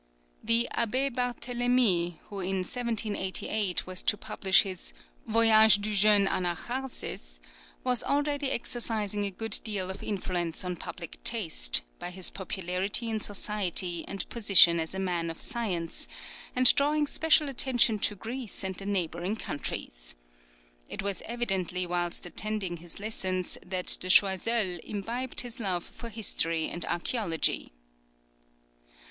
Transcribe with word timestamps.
The 0.43 0.67
Abbé 0.73 1.11
Barthélemy, 1.15 2.17
who 2.23 2.39
in 2.39 2.63
1788 2.65 3.85
was 3.85 4.01
to 4.01 4.17
publish 4.17 4.63
his 4.63 4.93
"Voyage 5.27 5.75
du 5.75 5.93
jeune 5.93 6.25
Anacharsis," 6.27 7.39
was 7.83 8.03
already 8.03 8.49
exercising 8.49 9.25
a 9.25 9.29
good 9.29 9.59
deal 9.63 9.91
of 9.91 10.01
influence 10.01 10.63
on 10.65 10.75
public 10.77 11.23
taste, 11.23 11.83
by 11.99 12.09
his 12.09 12.31
popularity 12.31 13.11
in 13.11 13.19
society 13.19 14.03
and 14.07 14.27
position 14.27 14.79
as 14.79 14.95
a 14.95 14.99
man 14.99 15.29
of 15.29 15.39
science, 15.39 16.07
and 16.55 16.73
drawing 16.73 17.05
special 17.05 17.47
attention 17.47 17.99
to 17.99 18.15
Greece 18.15 18.63
and 18.63 18.73
the 18.73 18.87
neighbouring 18.87 19.35
countries. 19.35 20.15
It 20.89 21.03
was 21.03 21.21
evidently 21.27 21.85
whilst 21.85 22.25
attending 22.25 22.77
his 22.77 22.99
lessons 22.99 23.55
that 23.63 23.97
De 23.99 24.09
Choiseul 24.09 24.79
imbibed 24.83 25.41
his 25.41 25.59
love 25.59 25.83
for 25.83 26.09
history 26.09 26.69
and 26.69 26.81
archæology. 26.85 27.69